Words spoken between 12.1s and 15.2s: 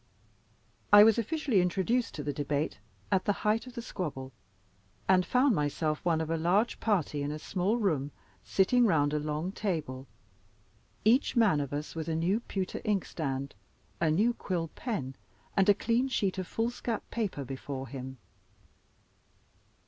new pewter inkstand, a new quill pen,